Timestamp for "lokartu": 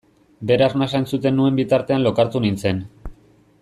2.09-2.43